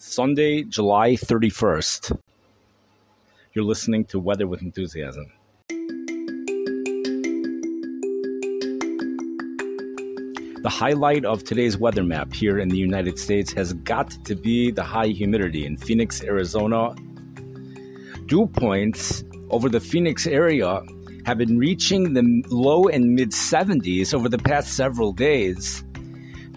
Sunday, 0.00 0.62
July 0.62 1.14
31st. 1.14 2.16
You're 3.52 3.64
listening 3.64 4.04
to 4.04 4.20
Weather 4.20 4.46
with 4.46 4.62
Enthusiasm. 4.62 5.26
The 10.62 10.70
highlight 10.70 11.24
of 11.24 11.42
today's 11.42 11.76
weather 11.76 12.04
map 12.04 12.32
here 12.32 12.60
in 12.60 12.68
the 12.68 12.76
United 12.76 13.18
States 13.18 13.52
has 13.54 13.72
got 13.72 14.10
to 14.24 14.36
be 14.36 14.70
the 14.70 14.84
high 14.84 15.08
humidity 15.08 15.66
in 15.66 15.76
Phoenix, 15.76 16.22
Arizona. 16.22 16.94
Dew 18.26 18.46
points 18.46 19.24
over 19.50 19.68
the 19.68 19.80
Phoenix 19.80 20.28
area 20.28 20.80
have 21.26 21.38
been 21.38 21.58
reaching 21.58 22.12
the 22.12 22.44
low 22.50 22.84
and 22.84 23.16
mid 23.16 23.32
70s 23.32 24.14
over 24.14 24.28
the 24.28 24.38
past 24.38 24.74
several 24.74 25.12
days. 25.12 25.82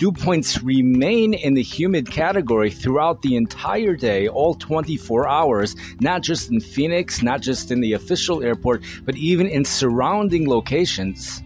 Dew 0.01 0.11
points 0.11 0.63
remain 0.63 1.35
in 1.35 1.53
the 1.53 1.61
humid 1.61 2.09
category 2.09 2.71
throughout 2.71 3.21
the 3.21 3.35
entire 3.35 3.95
day, 3.95 4.27
all 4.27 4.55
24 4.55 5.29
hours, 5.29 5.75
not 5.99 6.23
just 6.23 6.49
in 6.49 6.59
Phoenix, 6.59 7.21
not 7.21 7.39
just 7.39 7.69
in 7.69 7.81
the 7.81 7.93
official 7.93 8.41
airport, 8.41 8.81
but 9.05 9.15
even 9.15 9.45
in 9.45 9.63
surrounding 9.63 10.49
locations. 10.49 11.43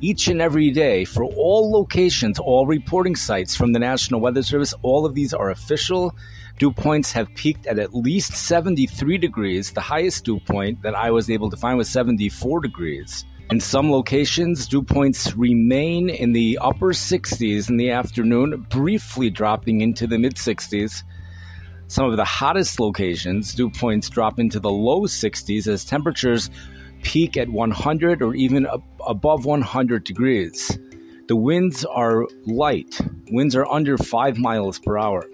Each 0.00 0.28
and 0.28 0.40
every 0.40 0.70
day, 0.70 1.04
for 1.04 1.24
all 1.24 1.70
locations, 1.70 2.38
all 2.38 2.64
reporting 2.64 3.14
sites 3.14 3.54
from 3.54 3.74
the 3.74 3.78
National 3.78 4.22
Weather 4.22 4.42
Service, 4.42 4.72
all 4.80 5.04
of 5.04 5.14
these 5.14 5.34
are 5.34 5.50
official. 5.50 6.16
Dew 6.58 6.72
points 6.72 7.12
have 7.12 7.28
peaked 7.34 7.66
at 7.66 7.78
at 7.78 7.94
least 7.94 8.32
73 8.32 9.18
degrees. 9.18 9.70
The 9.70 9.82
highest 9.82 10.24
dew 10.24 10.40
point 10.40 10.80
that 10.80 10.94
I 10.94 11.10
was 11.10 11.28
able 11.28 11.50
to 11.50 11.58
find 11.58 11.76
was 11.76 11.90
74 11.90 12.60
degrees. 12.60 13.26
In 13.50 13.60
some 13.60 13.90
locations, 13.90 14.66
dew 14.66 14.82
points 14.82 15.34
remain 15.34 16.08
in 16.08 16.32
the 16.32 16.58
upper 16.60 16.92
60s 16.92 17.68
in 17.68 17.76
the 17.76 17.90
afternoon, 17.90 18.66
briefly 18.70 19.28
dropping 19.28 19.82
into 19.82 20.06
the 20.06 20.18
mid 20.18 20.36
60s. 20.36 21.02
Some 21.86 22.06
of 22.06 22.16
the 22.16 22.24
hottest 22.24 22.80
locations, 22.80 23.54
dew 23.54 23.68
points 23.68 24.08
drop 24.08 24.38
into 24.38 24.58
the 24.58 24.70
low 24.70 25.02
60s 25.02 25.66
as 25.66 25.84
temperatures 25.84 26.48
peak 27.02 27.36
at 27.36 27.48
100 27.48 28.22
or 28.22 28.34
even 28.34 28.66
above 29.06 29.44
100 29.44 30.04
degrees. 30.04 30.78
The 31.28 31.36
winds 31.36 31.84
are 31.84 32.26
light, 32.46 32.98
winds 33.30 33.54
are 33.54 33.66
under 33.66 33.98
5 33.98 34.38
miles 34.38 34.78
per 34.78 34.96
hour. 34.96 35.24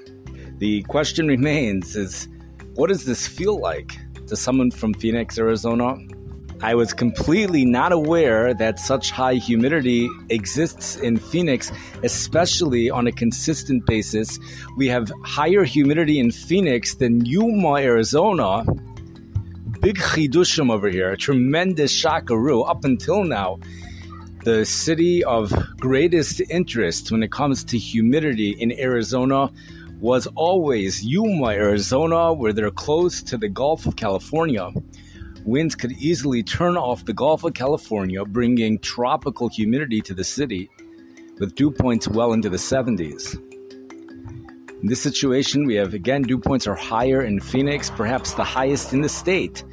The 0.59 0.83
question 0.84 1.28
remains 1.28 1.95
is 1.95 2.28
what 2.75 2.89
does 2.89 3.05
this 3.05 3.28
feel 3.28 3.61
like 3.61 3.97
to 4.27 4.37
someone 4.37 4.70
from 4.70 4.95
Phoenix, 4.95 5.39
Arizona? 5.39 5.97
I 6.61 6.75
was 6.75 6.92
completely 6.92 7.64
not 7.64 7.92
aware 7.92 8.53
that 8.53 8.81
such 8.81 9.12
high 9.12 9.34
humidity 9.34 10.11
exists 10.28 10.97
in 10.97 11.17
Phoenix, 11.17 11.70
especially 12.03 12.91
on 12.91 13.06
a 13.06 13.12
consistent 13.12 13.87
basis. 13.87 14.41
We 14.77 14.89
have 14.89 15.12
higher 15.25 15.62
humidity 15.62 16.19
in 16.19 16.33
Phoenix 16.33 16.97
than 16.97 17.25
Yuma, 17.25 17.75
Arizona. 17.77 18.65
Big 19.81 19.98
chidushim 19.98 20.73
over 20.73 20.89
here, 20.89 21.15
tremendous 21.15 21.92
shakaru. 21.95 22.69
Up 22.69 22.84
until 22.84 23.22
now, 23.22 23.61
the 24.43 24.65
city 24.65 25.22
of 25.22 25.53
greatest 25.78 26.41
interest 26.50 27.12
when 27.12 27.22
it 27.22 27.31
comes 27.31 27.62
to 27.65 27.78
humidity 27.78 28.50
in 28.50 28.72
Arizona 28.72 29.53
was 30.00 30.27
always 30.34 31.05
Yuma, 31.05 31.50
Arizona, 31.50 32.33
where 32.33 32.53
they're 32.53 32.72
close 32.72 33.22
to 33.22 33.37
the 33.37 33.48
Gulf 33.48 33.87
of 33.87 33.95
California 33.95 34.72
winds 35.49 35.75
could 35.75 35.93
easily 35.93 36.43
turn 36.43 36.77
off 36.77 37.07
the 37.07 37.15
Gulf 37.15 37.43
of 37.43 37.55
California, 37.55 38.23
bringing 38.25 38.79
tropical 38.81 39.49
humidity 39.49 40.03
to 40.03 40.13
the 40.13 40.25
city, 40.25 40.71
with 41.39 41.55
dew 41.55 41.71
points 41.71 42.07
well 42.07 42.35
into 42.35 42.51
the 42.51 42.59
70s. 42.59 43.35
In 44.83 44.87
this 44.87 45.01
situation, 45.01 45.65
we 45.65 45.75
have 45.77 45.95
again 45.95 46.23
dew 46.23 46.39
points 46.39 46.67
are 46.67 46.75
higher 46.75 47.23
in 47.23 47.41
Phoenix, 47.41 47.91
perhaps 47.91 48.35
the 48.35 48.45
highest 48.45 48.93
in 48.93 49.01
the 49.01 49.09
state, 49.09 49.65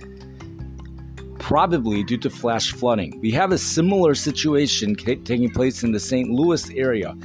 probably 1.40 2.04
due 2.04 2.18
to 2.18 2.30
flash 2.30 2.72
flooding. 2.72 3.20
We 3.20 3.32
have 3.32 3.52
a 3.52 3.58
similar 3.58 4.16
situation 4.16 4.96
taking 4.96 5.52
place 5.52 5.84
in 5.84 5.92
the 5.92 6.00
St. 6.00 6.30
Louis 6.30 6.70
area. 6.72 7.16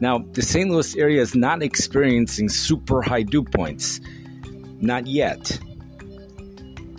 Now, 0.00 0.18
the 0.32 0.42
St. 0.42 0.68
Louis 0.68 0.96
area 0.96 1.22
is 1.22 1.34
not 1.34 1.62
experiencing 1.62 2.48
super 2.48 3.02
high 3.02 3.22
dew 3.22 3.44
points, 3.44 4.00
not 4.80 5.06
yet. 5.06 5.60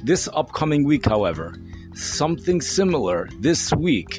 This 0.03 0.27
upcoming 0.33 0.83
week, 0.83 1.05
however, 1.05 1.53
something 1.93 2.59
similar 2.59 3.29
this 3.39 3.71
week 3.73 4.17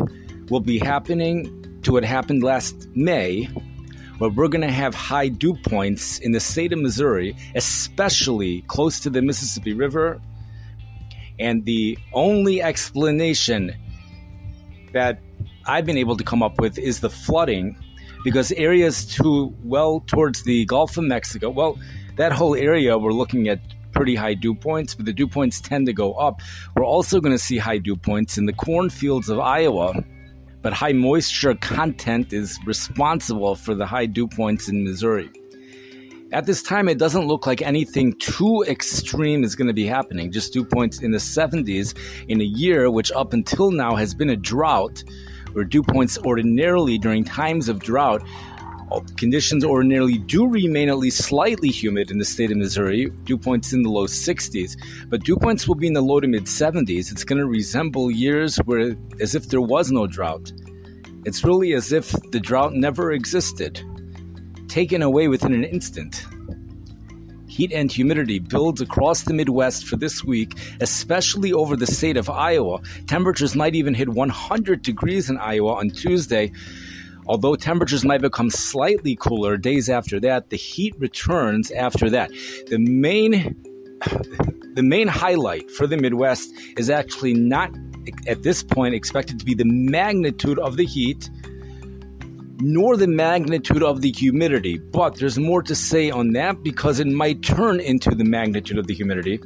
will 0.48 0.60
be 0.60 0.78
happening 0.78 1.81
to 1.82 1.93
what 1.93 2.04
happened 2.04 2.44
last 2.44 2.88
May, 2.94 3.47
where 4.19 4.31
we're 4.31 4.47
going 4.47 4.62
to 4.62 4.71
have 4.71 4.94
high 4.94 5.26
dew 5.26 5.56
points 5.65 6.21
in 6.21 6.31
the 6.31 6.38
state 6.38 6.72
of 6.72 6.78
Missouri, 6.78 7.37
especially 7.56 8.62
close 8.69 9.00
to 9.00 9.10
the 9.10 9.22
Mississippi 9.22 9.72
River. 9.72 10.21
And 11.41 11.65
the 11.65 11.98
only 12.12 12.62
explanation 12.62 13.75
that 14.92 15.19
I've 15.66 15.84
been 15.84 15.98
able 15.98 16.16
to 16.16 16.22
come 16.22 16.44
up 16.44 16.60
with 16.60 16.78
is 16.78 17.00
the 17.00 17.10
flooding 17.10 17.76
because 18.22 18.53
areas 18.53 19.04
too 19.04 19.53
well 19.65 19.98
towards 20.06 20.44
the 20.44 20.65
Gulf 20.66 20.97
of 20.97 21.03
Mexico, 21.03 21.50
well, 21.50 21.76
that 22.19 22.31
whole 22.31 22.54
area 22.54 22.97
we're 22.97 23.10
looking 23.10 23.48
at 23.48 23.59
pretty 23.92 24.14
high 24.14 24.34
dew 24.34 24.54
points, 24.54 24.94
but 24.94 25.06
the 25.06 25.12
dew 25.12 25.28
points 25.28 25.60
tend 25.60 25.86
to 25.86 25.92
go 25.92 26.14
up. 26.14 26.41
We're 26.75 26.84
also 26.84 27.20
going 27.20 27.34
to 27.34 27.38
see 27.38 27.58
high 27.58 27.78
dew 27.78 27.97
points 27.97 28.38
in 28.38 28.47
the 28.47 28.53
cornfields 28.53 29.28
of 29.28 29.38
Iowa, 29.38 30.03
but 30.62 30.72
high 30.72 30.92
moisture 30.92 31.54
content 31.54 32.32
is 32.32 32.58
responsible 32.64 33.54
for 33.54 33.75
the 33.75 33.86
high 33.86 34.06
dew 34.06 34.28
points 34.28 34.69
in 34.69 34.84
Missouri. 34.84 35.30
At 36.32 36.47
this 36.47 36.62
time, 36.62 36.88
it 36.88 36.97
doesn't 36.97 37.26
look 37.26 37.47
like 37.47 37.60
anything 37.60 38.14
too 38.14 38.64
extreme 38.66 39.44
is 39.44 39.54
going 39.54 39.69
to 39.69 39.75
be 39.75 39.84
happening. 39.84 40.32
Just 40.32 40.54
dew 40.54 40.64
points 40.64 41.03
in 41.03 41.10
the 41.10 41.19
70s 41.19 41.94
in 42.26 42.41
a 42.41 42.44
year, 42.44 42.91
which 42.91 43.12
up 43.12 43.34
until 43.34 43.70
now 43.70 43.97
has 43.97 44.14
been 44.14 44.30
a 44.30 44.36
drought, 44.36 45.04
where 45.53 45.64
dew 45.64 45.82
points 45.82 46.16
ordinarily 46.19 46.97
during 46.97 47.22
times 47.22 47.69
of 47.69 47.80
drought 47.80 48.22
Conditions 49.16 49.64
ordinarily 49.64 50.19
do 50.19 50.47
remain 50.47 50.88
at 50.88 50.98
least 50.98 51.22
slightly 51.25 51.70
humid 51.70 52.10
in 52.10 52.19
the 52.19 52.25
state 52.25 52.50
of 52.50 52.56
Missouri. 52.56 53.10
Dew 53.25 53.38
points 53.38 53.72
in 53.72 53.82
the 53.82 53.88
low 53.88 54.06
60s, 54.06 54.76
but 55.08 55.25
dew 55.25 55.36
points 55.36 55.66
will 55.66 55.75
be 55.75 55.86
in 55.86 55.92
the 55.92 56.03
low 56.03 56.20
to 56.20 56.28
mid 56.28 56.44
70s. 56.44 57.10
It's 57.10 57.25
going 57.25 57.38
to 57.38 57.47
resemble 57.47 58.10
years 58.10 58.58
where, 58.58 58.97
as 59.20 59.34
if 59.34 59.48
there 59.48 59.60
was 59.60 59.91
no 59.91 60.06
drought. 60.06 60.53
It's 61.25 61.44
really 61.44 61.72
as 61.72 61.92
if 61.92 62.10
the 62.30 62.41
drought 62.41 62.75
never 62.75 63.12
existed, 63.12 63.82
taken 64.69 65.03
away 65.03 65.28
within 65.28 65.54
an 65.54 65.64
instant. 65.64 66.26
Heat 67.47 67.70
and 67.72 67.92
humidity 67.92 68.38
builds 68.38 68.80
across 68.80 69.22
the 69.22 69.34
Midwest 69.34 69.86
for 69.86 69.97
this 69.97 70.24
week, 70.24 70.56
especially 70.80 71.53
over 71.53 71.76
the 71.76 71.86
state 71.86 72.16
of 72.16 72.30
Iowa. 72.30 72.80
Temperatures 73.06 73.54
might 73.54 73.74
even 73.74 73.92
hit 73.92 74.09
100 74.09 74.80
degrees 74.80 75.28
in 75.28 75.36
Iowa 75.36 75.74
on 75.74 75.91
Tuesday. 75.91 76.50
Although 77.27 77.56
temperatures 77.56 78.05
might 78.05 78.21
become 78.21 78.50
slightly 78.50 79.16
cooler 79.16 79.56
days 79.56 79.88
after 79.88 80.19
that, 80.21 80.50
the 80.50 80.56
heat 80.56 80.94
returns 80.99 81.71
after 81.71 82.10
that. 82.10 82.31
The 82.69 82.78
main 82.78 83.56
the 84.75 84.83
main 84.83 85.09
highlight 85.09 85.71
for 85.71 85.87
the 85.87 85.97
Midwest 85.97 86.50
is 86.77 86.91
actually 86.91 87.34
not 87.34 87.71
at 88.27 88.43
this 88.43 88.62
point 88.62 88.94
expected 88.94 89.38
to 89.38 89.44
be 89.44 89.55
the 89.55 89.65
magnitude 89.65 90.59
of 90.59 90.77
the 90.77 90.84
heat 90.84 91.31
nor 92.62 92.97
the 92.97 93.09
magnitude 93.09 93.83
of 93.83 94.03
the 94.03 94.12
humidity. 94.12 94.78
But 94.78 95.17
there's 95.17 95.37
more 95.37 95.62
to 95.65 95.75
say 95.75 96.11
on 96.11 96.33
that 96.34 96.62
because 96.62 97.00
it 97.00 97.09
might 97.09 97.43
turn 97.43 97.81
into 97.81 98.15
the 98.15 98.25
magnitude 98.25 98.78
of 98.78 98.87
the 98.87 98.95
humidity. 98.95 99.41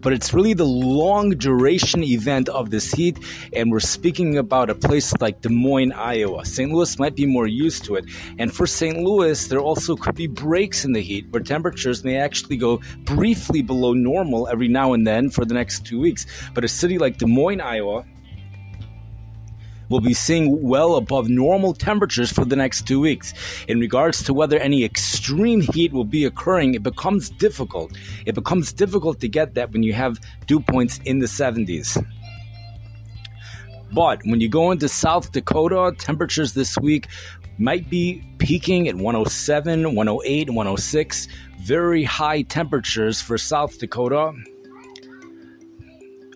But 0.00 0.14
it's 0.14 0.32
really 0.32 0.54
the 0.54 0.64
long 0.64 1.30
duration 1.30 2.02
event 2.02 2.48
of 2.48 2.70
this 2.70 2.90
heat, 2.92 3.18
and 3.52 3.70
we're 3.70 3.80
speaking 3.80 4.38
about 4.38 4.70
a 4.70 4.74
place 4.74 5.12
like 5.20 5.42
Des 5.42 5.50
Moines, 5.50 5.92
Iowa. 5.92 6.44
St. 6.46 6.72
Louis 6.72 6.98
might 6.98 7.14
be 7.14 7.26
more 7.26 7.46
used 7.46 7.84
to 7.84 7.96
it. 7.96 8.06
And 8.38 8.54
for 8.54 8.66
St. 8.66 8.98
Louis, 8.98 9.46
there 9.48 9.60
also 9.60 9.94
could 9.94 10.14
be 10.14 10.26
breaks 10.26 10.86
in 10.86 10.92
the 10.92 11.02
heat 11.02 11.26
where 11.30 11.42
temperatures 11.42 12.02
may 12.02 12.16
actually 12.16 12.56
go 12.56 12.80
briefly 13.04 13.60
below 13.60 13.92
normal 13.92 14.48
every 14.48 14.68
now 14.68 14.94
and 14.94 15.06
then 15.06 15.28
for 15.28 15.44
the 15.44 15.54
next 15.54 15.84
two 15.84 16.00
weeks. 16.00 16.26
But 16.54 16.64
a 16.64 16.68
city 16.68 16.96
like 16.96 17.18
Des 17.18 17.26
Moines, 17.26 17.60
Iowa, 17.60 18.04
will 19.88 20.00
be 20.00 20.14
seeing 20.14 20.62
well 20.62 20.96
above 20.96 21.28
normal 21.28 21.74
temperatures 21.74 22.32
for 22.32 22.44
the 22.44 22.56
next 22.56 22.86
two 22.86 23.00
weeks. 23.00 23.34
In 23.68 23.80
regards 23.80 24.22
to 24.24 24.34
whether 24.34 24.58
any 24.58 24.84
extreme 24.84 25.60
heat 25.60 25.92
will 25.92 26.04
be 26.04 26.24
occurring, 26.24 26.74
it 26.74 26.82
becomes 26.82 27.30
difficult. 27.30 27.92
It 28.26 28.34
becomes 28.34 28.72
difficult 28.72 29.20
to 29.20 29.28
get 29.28 29.54
that 29.54 29.72
when 29.72 29.82
you 29.82 29.92
have 29.92 30.18
dew 30.46 30.60
points 30.60 31.00
in 31.04 31.18
the 31.18 31.26
70s. 31.26 32.04
But 33.92 34.20
when 34.24 34.40
you 34.40 34.48
go 34.48 34.72
into 34.72 34.88
South 34.88 35.30
Dakota, 35.32 35.94
temperatures 35.96 36.54
this 36.54 36.76
week 36.78 37.06
might 37.58 37.88
be 37.88 38.24
peaking 38.38 38.88
at 38.88 38.96
107, 38.96 39.94
108, 39.94 40.50
106. 40.50 41.28
Very 41.60 42.02
high 42.02 42.42
temperatures 42.42 43.20
for 43.20 43.38
South 43.38 43.78
Dakota. 43.78 44.32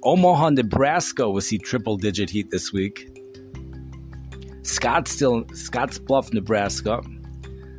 Omaha, 0.05 0.51
Nebraska 0.51 1.29
will 1.29 1.41
see 1.41 1.59
triple 1.59 1.97
digit 1.97 2.31
heat 2.31 2.51
this 2.51 2.73
week. 2.73 3.18
Scottsdale, 4.69 5.47
Scottsbluff, 5.53 6.33
Nebraska. 6.33 7.03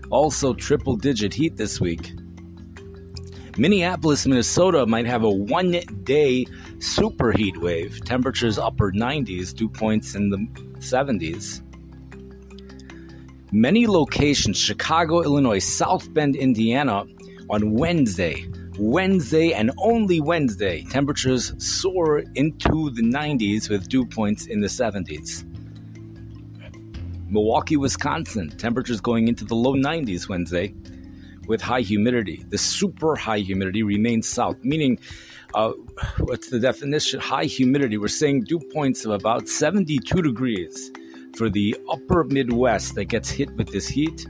Also 0.09 0.55
triple 0.55 0.95
digit 0.95 1.33
heat 1.33 1.55
this 1.55 1.79
week. 1.79 2.13
Minneapolis, 3.57 4.25
Minnesota 4.25 4.85
might 4.87 5.05
have 5.05 5.23
a 5.23 5.29
one 5.29 5.79
day 6.03 6.45
super 6.79 7.31
heat 7.31 7.57
wave, 7.57 8.03
temperatures 8.05 8.57
upper 8.57 8.91
90s, 8.91 9.53
dew 9.53 9.69
points 9.69 10.15
in 10.15 10.29
the 10.29 10.37
70s. 10.79 11.61
Many 13.51 13.85
locations, 13.85 14.57
Chicago, 14.57 15.21
Illinois, 15.21 15.59
South 15.59 16.11
Bend, 16.13 16.35
Indiana, 16.35 17.05
on 17.51 17.73
Wednesday, 17.73 18.47
Wednesday 18.79 19.53
and 19.53 19.71
only 19.77 20.21
Wednesday, 20.21 20.83
temperatures 20.85 21.53
soar 21.57 22.23
into 22.35 22.89
the 22.91 23.01
90s 23.01 23.69
with 23.69 23.89
dew 23.89 24.05
points 24.05 24.47
in 24.47 24.61
the 24.61 24.67
70s. 24.67 25.48
Milwaukee, 27.29 27.77
Wisconsin, 27.77 28.49
temperatures 28.57 29.01
going 29.01 29.27
into 29.27 29.45
the 29.45 29.55
low 29.55 29.75
90s 29.75 30.27
Wednesday 30.27 30.73
with 31.47 31.61
high 31.61 31.81
humidity. 31.81 32.45
The 32.49 32.57
super 32.57 33.15
high 33.15 33.39
humidity 33.39 33.83
remains 33.83 34.27
south, 34.27 34.57
meaning 34.63 34.99
uh, 35.53 35.71
what's 36.19 36.49
the 36.49 36.59
definition? 36.59 37.19
High 37.19 37.45
humidity. 37.45 37.97
We're 37.97 38.07
saying 38.07 38.43
dew 38.43 38.59
points 38.59 39.05
of 39.05 39.11
about 39.11 39.47
72 39.47 40.21
degrees 40.21 40.91
for 41.35 41.49
the 41.49 41.75
upper 41.91 42.23
Midwest 42.23 42.95
that 42.95 43.05
gets 43.05 43.29
hit 43.29 43.51
with 43.55 43.71
this 43.71 43.87
heat. 43.87 44.27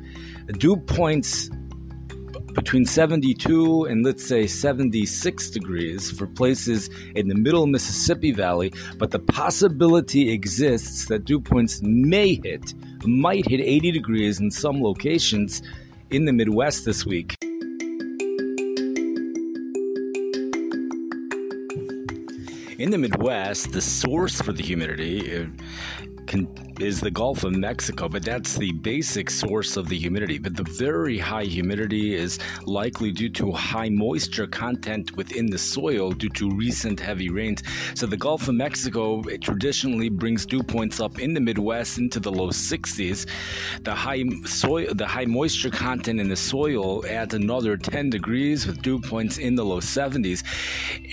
Dew 0.57 0.77
points 0.77 1.49
between 2.53 2.85
72 2.85 3.85
and 3.85 4.05
let's 4.05 4.25
say 4.25 4.47
76 4.47 5.49
degrees 5.49 6.11
for 6.11 6.27
places 6.27 6.89
in 7.15 7.27
the 7.27 7.35
middle 7.35 7.67
Mississippi 7.67 8.31
Valley, 8.31 8.73
but 8.97 9.11
the 9.11 9.19
possibility 9.19 10.31
exists 10.31 11.05
that 11.05 11.25
dew 11.25 11.39
points 11.39 11.81
may 11.83 12.39
hit, 12.43 12.73
might 13.05 13.47
hit 13.47 13.59
80 13.59 13.91
degrees 13.91 14.39
in 14.39 14.51
some 14.51 14.81
locations 14.81 15.61
in 16.09 16.25
the 16.25 16.33
Midwest 16.33 16.85
this 16.85 17.05
week. 17.05 17.35
In 22.79 22.91
the 22.91 22.97
Midwest, 22.97 23.73
the 23.73 23.81
source 23.81 24.41
for 24.41 24.53
the 24.53 24.63
humidity 24.63 25.37
uh, 25.37 25.45
is 26.79 27.01
the 27.01 27.11
Gulf 27.11 27.43
of 27.43 27.53
Mexico, 27.53 28.07
but 28.07 28.23
that's 28.23 28.55
the 28.55 28.71
basic 28.71 29.29
source 29.29 29.77
of 29.77 29.89
the 29.89 29.97
humidity. 29.97 30.37
But 30.37 30.55
the 30.55 30.63
very 30.63 31.17
high 31.17 31.43
humidity 31.43 32.15
is 32.15 32.39
likely 32.65 33.11
due 33.11 33.29
to 33.29 33.51
high 33.51 33.89
moisture 33.89 34.47
content 34.47 35.15
within 35.17 35.47
the 35.47 35.57
soil 35.57 36.11
due 36.11 36.29
to 36.29 36.51
recent 36.51 36.99
heavy 36.99 37.29
rains. 37.29 37.63
So 37.95 38.05
the 38.05 38.17
Gulf 38.17 38.47
of 38.47 38.55
Mexico 38.55 39.21
traditionally 39.41 40.09
brings 40.09 40.45
dew 40.45 40.61
points 40.61 40.99
up 40.99 41.19
in 41.19 41.33
the 41.33 41.39
Midwest 41.39 41.97
into 41.97 42.19
the 42.19 42.31
low 42.31 42.49
60s. 42.49 43.27
The 43.83 43.95
high 43.95 44.23
soil, 44.45 44.93
the 44.93 45.07
high 45.07 45.25
moisture 45.25 45.71
content 45.71 46.19
in 46.19 46.29
the 46.29 46.35
soil 46.35 47.05
adds 47.07 47.33
another 47.33 47.75
10 47.75 48.09
degrees 48.09 48.67
with 48.67 48.81
dew 48.81 48.99
points 48.99 49.37
in 49.37 49.55
the 49.55 49.65
low 49.65 49.79
70s. 49.79 50.43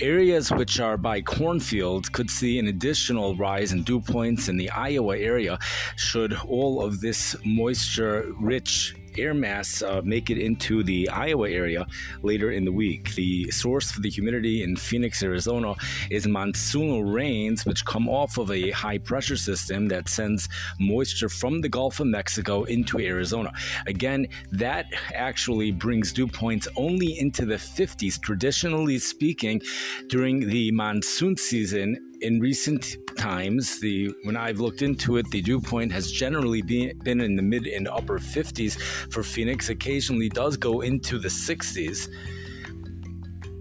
Areas 0.01 0.51
which 0.51 0.79
are 0.79 0.97
by 0.97 1.21
cornfields 1.21 2.07
could 2.09 2.29
see 2.29 2.59
an 2.59 2.67
additional 2.67 3.35
rise 3.35 3.71
in 3.71 3.83
dew 3.83 3.99
points 3.99 4.47
in 4.47 4.57
the 4.57 4.69
Iowa 4.69 5.06
Area 5.15 5.57
should 5.95 6.33
all 6.47 6.83
of 6.83 7.01
this 7.01 7.35
moisture 7.45 8.31
rich 8.39 8.95
air 9.17 9.33
mass 9.33 9.81
uh, 9.81 10.01
make 10.03 10.29
it 10.29 10.37
into 10.37 10.83
the 10.83 11.09
Iowa 11.09 11.49
area 11.49 11.87
later 12.21 12.51
in 12.51 12.65
the 12.65 12.71
week. 12.71 13.15
The 13.15 13.49
source 13.51 13.91
for 13.91 14.01
the 14.01 14.09
humidity 14.09 14.63
in 14.63 14.75
Phoenix, 14.75 15.23
Arizona 15.23 15.75
is 16.09 16.27
monsoonal 16.27 17.11
rains, 17.11 17.65
which 17.65 17.85
come 17.85 18.07
off 18.07 18.37
of 18.37 18.51
a 18.51 18.71
high 18.71 18.97
pressure 18.97 19.37
system 19.37 19.87
that 19.89 20.09
sends 20.09 20.47
moisture 20.79 21.29
from 21.29 21.61
the 21.61 21.69
Gulf 21.69 21.99
of 21.99 22.07
Mexico 22.07 22.63
into 22.63 22.99
Arizona. 22.99 23.51
Again, 23.87 24.27
that 24.51 24.85
actually 25.13 25.71
brings 25.71 26.13
dew 26.13 26.27
points 26.27 26.67
only 26.75 27.19
into 27.19 27.45
the 27.45 27.55
50s, 27.55 28.21
traditionally 28.21 28.99
speaking, 28.99 29.61
during 30.09 30.47
the 30.47 30.71
monsoon 30.71 31.37
season 31.37 32.06
in 32.21 32.39
recent 32.39 32.97
times, 33.17 33.79
the 33.79 34.13
when 34.23 34.35
I've 34.35 34.59
looked 34.59 34.81
into 34.81 35.17
it, 35.17 35.29
the 35.31 35.41
dew 35.41 35.59
point 35.59 35.91
has 35.91 36.11
generally 36.11 36.61
been, 36.61 36.97
been 36.99 37.21
in 37.21 37.35
the 37.35 37.41
mid 37.41 37.67
and 37.67 37.87
upper 37.87 38.19
50s 38.19 38.79
for 39.11 39.23
Phoenix. 39.23 39.69
Occasionally, 39.69 40.29
does 40.29 40.57
go 40.57 40.81
into 40.81 41.19
the 41.19 41.27
60s. 41.27 42.09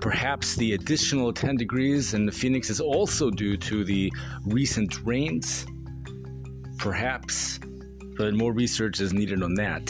Perhaps 0.00 0.56
the 0.56 0.74
additional 0.74 1.32
10 1.32 1.56
degrees 1.56 2.14
in 2.14 2.26
the 2.26 2.32
Phoenix 2.32 2.70
is 2.70 2.80
also 2.80 3.30
due 3.30 3.56
to 3.56 3.84
the 3.84 4.12
recent 4.44 5.04
rains. 5.04 5.66
Perhaps, 6.78 7.58
but 8.16 8.34
more 8.34 8.52
research 8.52 9.00
is 9.00 9.12
needed 9.12 9.42
on 9.42 9.54
that. 9.54 9.86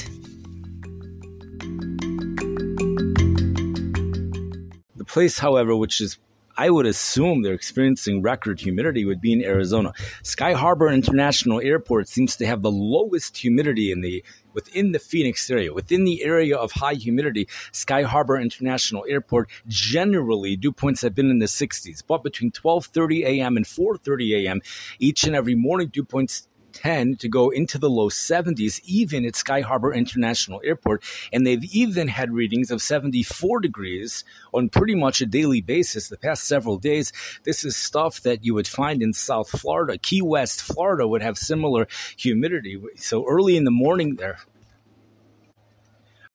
The 4.96 5.04
place, 5.04 5.38
however, 5.38 5.76
which 5.76 6.00
is 6.00 6.18
I 6.56 6.70
would 6.70 6.86
assume 6.86 7.42
they're 7.42 7.52
experiencing 7.52 8.22
record 8.22 8.60
humidity 8.60 9.04
would 9.04 9.20
be 9.20 9.32
in 9.32 9.42
Arizona. 9.42 9.92
Sky 10.22 10.54
Harbor 10.54 10.88
International 10.88 11.60
Airport 11.60 12.08
seems 12.08 12.36
to 12.36 12.46
have 12.46 12.62
the 12.62 12.70
lowest 12.70 13.36
humidity 13.36 13.92
in 13.92 14.00
the 14.00 14.24
within 14.54 14.92
the 14.92 14.98
Phoenix 14.98 15.50
area, 15.50 15.74
within 15.74 16.04
the 16.04 16.24
area 16.24 16.56
of 16.56 16.72
high 16.72 16.94
humidity, 16.94 17.46
Sky 17.72 18.02
Harbor 18.02 18.40
International 18.40 19.04
Airport 19.06 19.50
generally 19.68 20.56
dew 20.56 20.72
points 20.72 21.02
have 21.02 21.14
been 21.14 21.30
in 21.30 21.40
the 21.40 21.46
60s, 21.46 22.02
but 22.06 22.22
between 22.22 22.50
12:30 22.50 23.24
a.m. 23.24 23.56
and 23.58 23.66
4:30 23.66 24.46
a.m. 24.46 24.62
each 24.98 25.24
and 25.24 25.36
every 25.36 25.54
morning 25.54 25.88
dew 25.88 26.04
points 26.04 26.48
tend 26.76 27.18
to 27.20 27.28
go 27.28 27.48
into 27.48 27.78
the 27.78 27.88
low 27.88 28.10
70s, 28.10 28.80
even 28.84 29.24
at 29.24 29.34
Sky 29.34 29.62
Harbor 29.62 29.94
International 29.94 30.60
Airport. 30.62 31.02
And 31.32 31.46
they've 31.46 31.64
even 31.74 32.08
had 32.08 32.32
readings 32.32 32.70
of 32.70 32.82
74 32.82 33.60
degrees 33.60 34.24
on 34.52 34.68
pretty 34.68 34.94
much 34.94 35.22
a 35.22 35.26
daily 35.26 35.62
basis 35.62 36.08
the 36.08 36.18
past 36.18 36.44
several 36.44 36.76
days. 36.76 37.12
This 37.44 37.64
is 37.64 37.76
stuff 37.76 38.20
that 38.22 38.44
you 38.44 38.52
would 38.54 38.68
find 38.68 39.02
in 39.02 39.14
South 39.14 39.48
Florida. 39.48 39.96
Key 39.96 40.20
West, 40.20 40.60
Florida 40.60 41.08
would 41.08 41.22
have 41.22 41.38
similar 41.38 41.88
humidity. 42.16 42.78
So 42.96 43.26
early 43.26 43.56
in 43.56 43.64
the 43.64 43.70
morning 43.70 44.16
there, 44.16 44.38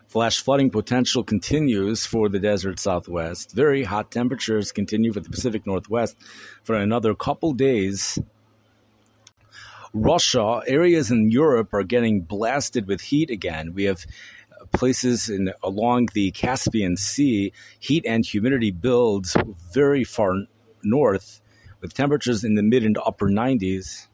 Flash 0.08 0.42
flooding 0.42 0.70
potential 0.70 1.24
continues 1.24 2.06
for 2.06 2.28
the 2.28 2.38
desert 2.38 2.80
southwest. 2.80 3.54
Very 3.54 3.86
hot 3.86 4.12
temperatures 4.12 4.74
continue 4.74 5.14
for 5.14 5.22
the 5.22 5.30
Pacific 5.30 5.66
Northwest 5.66 6.18
for 6.64 6.76
another 6.76 7.16
couple 7.16 7.54
days 7.54 8.20
Russia, 9.94 10.62
areas 10.68 11.12
in 11.12 11.32
Europe 11.32 11.74
are 11.74 11.84
getting 11.84 12.22
blasted 12.22 12.88
with 12.88 13.02
heat 13.02 13.30
again. 13.30 13.74
We 13.74 13.84
have 13.86 14.06
places 14.72 15.30
in 15.30 15.52
along 15.64 16.10
the 16.14 16.32
Caspian 16.32 16.98
Sea, 16.98 17.52
heat 17.80 18.06
and 18.06 18.26
humidity 18.26 18.72
builds 18.72 19.36
very 19.74 20.04
far 20.04 20.36
north 20.83 21.42
with 21.81 21.94
temperatures 21.94 22.44
in 22.44 22.56
the 22.56 22.64
mid 22.64 22.83
and 22.83 22.98
upper 23.06 23.30
90s. 23.30 24.07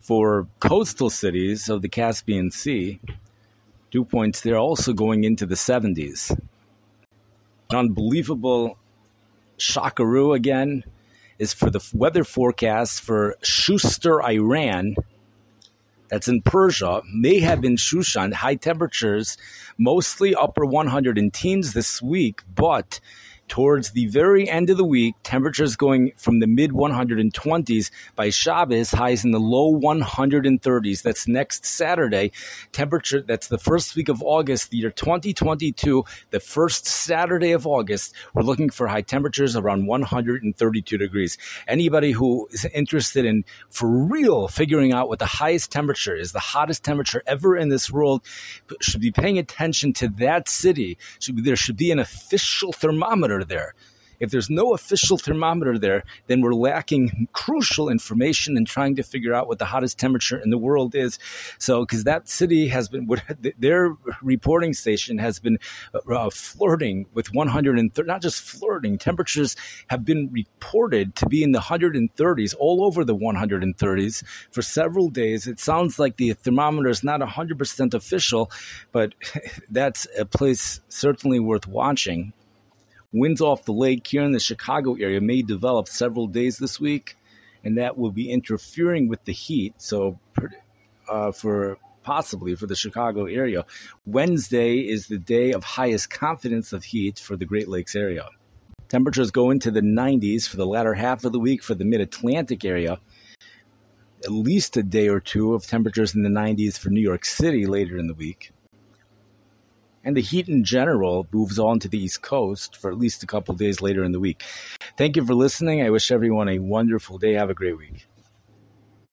For 0.00 0.48
coastal 0.58 1.10
cities 1.10 1.68
of 1.68 1.82
the 1.82 1.88
Caspian 1.88 2.50
Sea, 2.50 3.00
dew 3.90 4.04
points 4.04 4.40
they're 4.40 4.56
also 4.56 4.92
going 4.92 5.22
into 5.22 5.46
the 5.46 5.54
70s. 5.54 6.30
An 7.70 7.76
unbelievable 7.76 8.76
shockaroo 9.58 10.32
again 10.32 10.82
is 11.42 11.52
for 11.52 11.70
the 11.70 11.84
weather 11.92 12.22
forecast 12.22 13.00
for 13.00 13.34
Shushtar, 13.42 14.22
Iran. 14.22 14.94
That's 16.08 16.28
in 16.28 16.40
Persia, 16.40 17.02
may 17.12 17.40
have 17.40 17.60
been 17.60 17.74
Shushan, 17.74 18.32
high 18.32 18.54
temperatures, 18.54 19.36
mostly 19.76 20.36
upper 20.36 20.64
100 20.64 21.18
in 21.18 21.32
teens 21.32 21.72
this 21.72 22.00
week, 22.00 22.42
but 22.54 23.00
towards 23.48 23.90
the 23.90 24.06
very 24.06 24.48
end 24.48 24.70
of 24.70 24.76
the 24.76 24.84
week, 24.84 25.14
temperatures 25.22 25.76
going 25.76 26.12
from 26.16 26.40
the 26.40 26.46
mid 26.46 26.70
120s 26.70 27.90
by 28.16 28.30
Shabbos, 28.30 28.90
highs 28.90 29.24
in 29.24 29.30
the 29.30 29.38
low 29.38 29.72
130s. 29.72 31.02
That's 31.02 31.28
next 31.28 31.66
Saturday. 31.66 32.32
Temperature, 32.72 33.20
that's 33.20 33.48
the 33.48 33.58
first 33.58 33.94
week 33.94 34.08
of 34.08 34.22
August, 34.22 34.70
the 34.70 34.78
year 34.78 34.90
2022, 34.90 36.04
the 36.30 36.40
first 36.40 36.86
Saturday 36.86 37.52
of 37.52 37.66
August. 37.66 38.14
We're 38.34 38.42
looking 38.42 38.70
for 38.70 38.86
high 38.86 39.02
temperatures 39.02 39.56
around 39.56 39.86
132 39.86 40.98
degrees. 40.98 41.36
Anybody 41.68 42.12
who 42.12 42.48
is 42.52 42.64
interested 42.66 43.24
in, 43.24 43.44
for 43.68 43.88
real, 43.88 44.48
figuring 44.48 44.92
out 44.92 45.08
what 45.08 45.18
the 45.18 45.26
highest 45.26 45.70
temperature 45.70 46.16
is, 46.16 46.32
the 46.32 46.38
hottest 46.38 46.84
temperature 46.84 47.22
ever 47.26 47.56
in 47.56 47.68
this 47.68 47.90
world, 47.90 48.22
should 48.80 49.00
be 49.00 49.10
paying 49.10 49.38
attention 49.38 49.92
to 49.94 50.08
that 50.08 50.48
city. 50.48 50.96
Should 51.20 51.36
be, 51.36 51.42
there 51.42 51.56
should 51.56 51.76
be 51.76 51.90
an 51.90 51.98
official 51.98 52.72
thermometer 52.72 53.31
there. 53.40 53.74
If 54.22 54.30
there's 54.30 54.48
no 54.48 54.72
official 54.72 55.18
thermometer 55.18 55.76
there, 55.78 56.04
then 56.28 56.42
we're 56.42 56.54
lacking 56.54 57.26
crucial 57.32 57.88
information 57.88 58.56
in 58.56 58.64
trying 58.64 58.94
to 58.94 59.02
figure 59.02 59.34
out 59.34 59.48
what 59.48 59.58
the 59.58 59.64
hottest 59.64 59.98
temperature 59.98 60.38
in 60.38 60.50
the 60.50 60.58
world 60.58 60.94
is. 60.94 61.18
So, 61.58 61.80
because 61.80 62.04
that 62.04 62.28
city 62.28 62.68
has 62.68 62.88
been, 62.88 63.08
their 63.58 63.96
reporting 64.22 64.74
station 64.74 65.18
has 65.18 65.40
been 65.40 65.58
uh, 65.92 66.30
flirting 66.30 67.06
with 67.12 67.34
130, 67.34 68.06
not 68.06 68.22
just 68.22 68.40
flirting, 68.42 68.96
temperatures 68.96 69.56
have 69.88 70.04
been 70.04 70.30
reported 70.30 71.16
to 71.16 71.26
be 71.26 71.42
in 71.42 71.50
the 71.50 71.58
130s, 71.58 72.54
all 72.60 72.84
over 72.84 73.04
the 73.04 73.16
130s 73.16 74.22
for 74.52 74.62
several 74.62 75.08
days. 75.08 75.48
It 75.48 75.58
sounds 75.58 75.98
like 75.98 76.16
the 76.16 76.32
thermometer 76.34 76.90
is 76.90 77.02
not 77.02 77.20
100% 77.20 77.92
official, 77.92 78.52
but 78.92 79.14
that's 79.68 80.06
a 80.16 80.24
place 80.24 80.80
certainly 80.88 81.40
worth 81.40 81.66
watching. 81.66 82.32
Winds 83.12 83.42
off 83.42 83.64
the 83.64 83.72
lake 83.72 84.06
here 84.06 84.22
in 84.22 84.32
the 84.32 84.40
Chicago 84.40 84.94
area 84.94 85.20
may 85.20 85.42
develop 85.42 85.86
several 85.86 86.26
days 86.26 86.58
this 86.58 86.80
week, 86.80 87.16
and 87.62 87.76
that 87.76 87.98
will 87.98 88.10
be 88.10 88.30
interfering 88.30 89.06
with 89.06 89.24
the 89.24 89.32
heat. 89.32 89.74
So, 89.76 90.18
uh, 91.08 91.32
for 91.32 91.76
possibly 92.02 92.54
for 92.54 92.66
the 92.66 92.74
Chicago 92.74 93.26
area, 93.26 93.64
Wednesday 94.06 94.78
is 94.78 95.06
the 95.06 95.18
day 95.18 95.52
of 95.52 95.62
highest 95.62 96.10
confidence 96.10 96.72
of 96.72 96.84
heat 96.84 97.18
for 97.18 97.36
the 97.36 97.44
Great 97.44 97.68
Lakes 97.68 97.94
area. 97.94 98.28
Temperatures 98.88 99.30
go 99.30 99.50
into 99.50 99.70
the 99.70 99.80
90s 99.80 100.46
for 100.48 100.56
the 100.56 100.66
latter 100.66 100.94
half 100.94 101.24
of 101.24 101.32
the 101.32 101.38
week 101.38 101.62
for 101.62 101.74
the 101.74 101.84
mid 101.84 102.00
Atlantic 102.00 102.64
area. 102.64 102.98
At 104.24 104.32
least 104.32 104.76
a 104.76 104.82
day 104.82 105.08
or 105.08 105.20
two 105.20 105.54
of 105.54 105.66
temperatures 105.66 106.14
in 106.14 106.22
the 106.22 106.28
90s 106.28 106.78
for 106.78 106.90
New 106.90 107.00
York 107.00 107.24
City 107.24 107.66
later 107.66 107.98
in 107.98 108.06
the 108.06 108.14
week. 108.14 108.52
And 110.04 110.16
the 110.16 110.20
heat 110.20 110.48
in 110.48 110.64
general 110.64 111.26
moves 111.32 111.58
on 111.58 111.78
to 111.80 111.88
the 111.88 111.98
East 111.98 112.22
Coast 112.22 112.76
for 112.76 112.90
at 112.90 112.98
least 112.98 113.22
a 113.22 113.26
couple 113.26 113.54
days 113.54 113.80
later 113.80 114.02
in 114.02 114.12
the 114.12 114.20
week. 114.20 114.42
Thank 114.96 115.16
you 115.16 115.24
for 115.24 115.34
listening. 115.34 115.82
I 115.82 115.90
wish 115.90 116.10
everyone 116.10 116.48
a 116.48 116.58
wonderful 116.58 117.18
day. 117.18 117.34
Have 117.34 117.50
a 117.50 117.54
great 117.54 117.78
week. 117.78 118.06